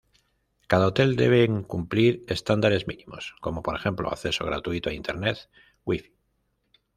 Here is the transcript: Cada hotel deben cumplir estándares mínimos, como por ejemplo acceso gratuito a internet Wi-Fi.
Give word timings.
Cada 0.65 0.87
hotel 0.87 1.15
deben 1.15 1.61
cumplir 1.61 2.23
estándares 2.27 2.87
mínimos, 2.87 3.35
como 3.39 3.61
por 3.61 3.75
ejemplo 3.75 4.09
acceso 4.09 4.43
gratuito 4.47 4.89
a 4.89 4.93
internet 4.93 5.37
Wi-Fi. 5.85 6.11